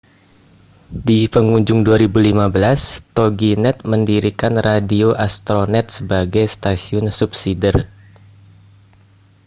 di 1.07 1.19
pengujung 1.33 1.79
2015 1.87 3.13
toginet 3.17 3.77
mendirikan 3.91 4.53
radio 4.67 5.07
astronet 5.25 5.85
sebagai 5.95 6.45
stasiun 6.53 7.05
subsider 7.19 7.75